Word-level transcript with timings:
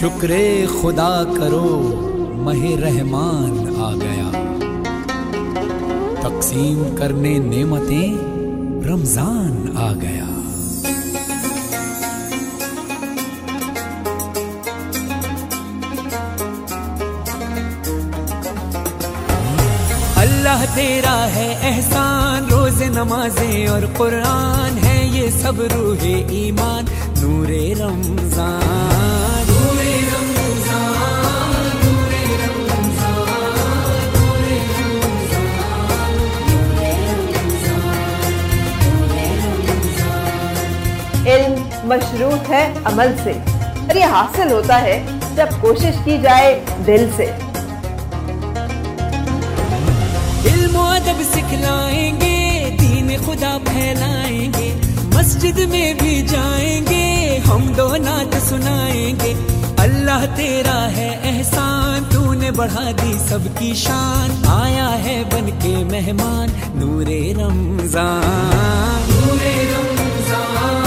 شکر 0.00 0.30
خدا 0.82 1.24
کرو، 1.36 1.94
مہ 2.34 2.80
رحمان 2.80 3.74
آ 3.78 3.94
گیا۔ 3.94 4.30
تقسیم 6.20 6.96
کرنے 6.98 7.38
نعمتیں 7.38 8.14
رمضان 8.88 9.76
آ 9.76 9.92
گیا۔ 9.92 10.24
اللہ 20.16 20.64
تیرا 20.74 21.28
ہے 21.34 21.58
احسان 21.62 22.44
روز 22.50 22.82
نمازیں 22.82 23.66
اور 23.66 23.82
قرآن 23.96 24.78
ہے 24.84 25.08
یہ 25.12 25.30
سب 25.30 25.60
روح 25.74 26.06
ایمان۔ 26.28 26.84
مشروط 41.86 42.50
ہے 42.50 42.72
عمل 42.84 43.14
سے۔ 43.24 43.32
اور 43.88 43.94
یہ 43.94 44.04
حاصل 44.04 44.52
ہوتا 44.52 44.82
ہے 44.82 45.02
جب 45.34 45.46
کوشش 45.60 45.94
کی 46.04 46.18
جائے 46.22 46.64
دل 46.86 47.08
سے۔ 47.16 47.32
علم 50.46 50.76
و 50.76 50.82
ادب 50.82 51.22
سکھلائیں 51.32 52.20
گے 52.20 52.76
دین 52.80 53.16
خدا 53.26 53.58
پھیلائیں 53.64 54.52
گے 54.58 54.80
مسجد 55.14 55.58
میں 55.58 55.94
بھی 55.94 56.26
جائیں 56.28 56.80
گے 56.90 57.38
ہم 57.48 57.72
دو 57.76 57.96
نعت 57.96 58.48
سنائیں 58.48 59.14
گے۔ 59.24 59.34
اللہ 59.78 60.24
تیرا 60.34 60.90
ہے 60.96 61.16
احسان 61.24 62.02
تو 62.14 62.32
نے 62.32 62.50
بڑھا 62.50 62.90
دی 63.02 63.12
سب 63.28 63.38
کی 63.58 63.74
شان۔ 63.74 64.42
آیا 64.46 65.04
ہے 65.04 65.22
بن 65.32 65.46
کے 65.62 65.76
مہمان 65.76 66.48
نور 66.74 67.36
رمضان۔ 67.36 68.20
نور 69.08 69.46
رمضان۔ 69.54 70.85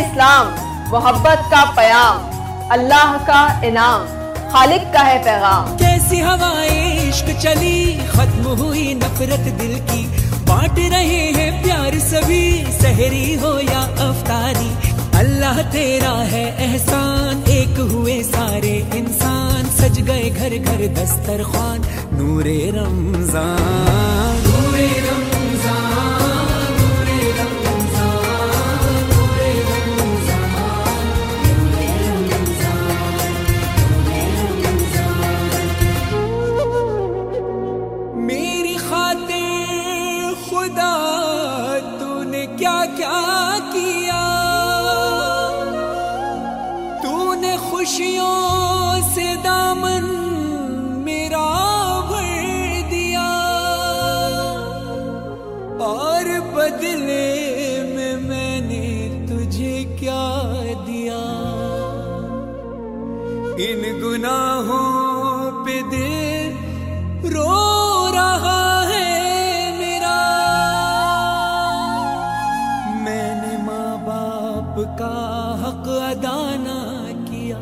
اسلام 0.00 0.46
محبت 0.88 1.50
کا 1.50 1.64
پیام 1.74 2.30
اللہ 2.70 3.16
کا 3.26 3.46
انعام 3.62 4.04
خالق 4.52 4.92
کا 4.92 5.06
ہے 5.06 5.22
پیغام۔ 5.24 5.76
کیسی 5.76 6.22
ہوائیں 6.22 7.08
عشق 7.08 7.42
چلی 7.42 7.98
ختم 8.12 8.46
ہوئی 8.46 8.94
نفرت 8.94 9.60
دل 9.60 9.78
کی؟ 9.92 10.06
بانٹ 10.46 10.78
رہے 10.78 11.32
ہیں 11.36 11.64
پیار 11.64 11.98
سبھی 11.98 12.64
سحری 12.80 13.36
ہو 13.42 13.60
یا 13.60 13.80
افطاری 13.80 14.70
اللہ 15.12 15.60
تیرا 15.70 16.24
ہے 16.32 16.52
احسان 16.58 17.40
ایک 17.46 17.78
ہوئے 17.78 18.22
سارے 18.22 18.82
انسان۔ 18.92 19.62
سج 19.78 20.08
گئے 20.08 20.30
گھر 20.36 20.52
گھر 20.64 20.86
دسترخوان 20.86 21.80
نور 22.12 22.44
رمضان۔ 22.74 24.40
نور 24.44 24.78
رمضان۔ 24.78 25.29
کیا۔ 43.72 44.26
تو 47.02 47.34
نے 47.34 47.56
خوشیوں 47.70 49.00
سے 49.14 49.34
دامن 49.44 50.04
میرا 51.04 52.00
بھر 52.08 52.90
دیا۔ 52.90 53.28
اور 55.80 56.54
بدلے 56.54 57.36
میں 57.94 58.16
میں 58.16 58.60
نے 58.60 59.26
تجھے 59.28 59.96
کیا 60.00 60.52
دیا۔ 60.86 61.18
ان 63.58 64.00
گناہوں 64.02 65.64
پہ 65.64 65.80
دل 65.90 66.19
کا 74.84 75.56
حق 75.62 75.88
ادا 75.88 76.54
نہ 76.60 77.06
کیا، 77.30 77.58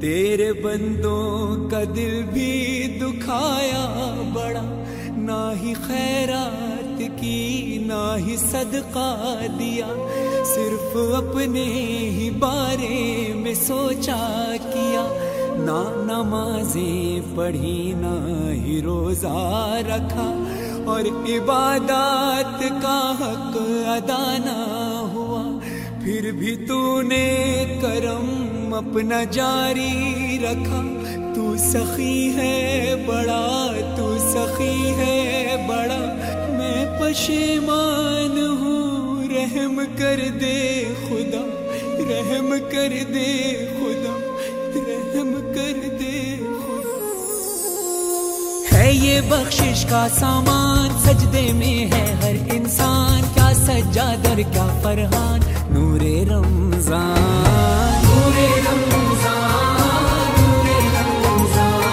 تیرے 0.00 0.52
بندوں 0.52 1.70
کا 1.70 1.82
دل 1.96 2.22
بھی 2.32 2.82
دکھایا 3.00 4.14
بڑا۔ 4.32 4.80
نہ 5.16 5.52
ہی 5.62 5.74
خیرات 5.74 7.02
کی، 7.20 7.78
نہ 7.86 8.16
ہی 8.26 8.36
صدقہ 8.36 9.46
دیا۔ 9.58 9.86
صرف 10.54 10.96
اپنے 11.16 11.64
ہی 12.10 12.30
بارے 12.30 13.32
میں 13.34 13.54
سوچا 13.54 14.54
کیا۔ 14.72 15.06
نہ 15.56 16.12
نمازیں 16.12 17.36
پڑھی، 17.36 17.92
نہ 17.96 18.50
ہی 18.52 18.82
روزہ 18.82 19.76
رکھا۔ 19.86 20.44
اور 20.86 21.00
عبادات 21.28 22.60
کا 22.82 23.12
حق 23.20 23.56
ادا 23.86 24.36
نہ 24.38 24.93
پھر 26.04 26.32
بھی 26.32 26.56
تو 26.68 27.02
نے 27.02 27.64
کرم 27.82 28.74
اپنا 28.74 29.24
جاری 29.24 30.38
رکھا۔ 30.42 30.82
تو 31.34 31.56
سخی 31.56 32.36
ہے 32.36 32.94
بڑا، 33.06 33.70
تو 33.96 34.16
سخی 34.18 34.90
ہے 34.96 35.56
بڑا۔ 35.68 36.16
میں 36.48 37.00
پشیمان 37.00 38.56
ہوں، 38.62 39.28
رحم 39.28 39.80
کر 39.98 40.20
دے 40.40 40.84
خدا۔ 41.08 41.66
رحم 41.98 42.54
کر 42.70 42.92
دے 43.14 43.66
خدا۔ 43.78 44.36
رحم 44.74 45.52
کر 45.54 45.88
دے 46.00 46.36
خدا۔ 46.38 47.04
ہے 48.72 48.92
یہ 48.92 49.20
بخشش 49.28 49.86
کا 49.90 50.06
سامان، 50.18 50.88
سجدے 51.04 51.52
میں 51.52 51.92
ہے 51.92 52.14
ہر 52.22 52.54
انسان۔ 52.54 53.13
سجادر 53.54 54.42
کیا 54.52 54.66
فرحان 54.82 55.40
نور 55.70 56.00
رمضان۔ 56.30 57.14
نور 58.04 58.36
رمضان 58.66 59.54
رمضان 60.94 61.84